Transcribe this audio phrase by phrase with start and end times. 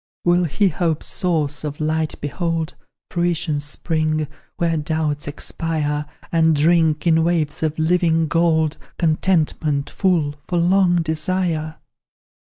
[0.25, 2.73] "Will he hope's source of light behold,
[3.11, 4.27] Fruition's spring,
[4.57, 11.75] where doubts expire, And drink, in waves of living gold, Contentment, full, for long desire?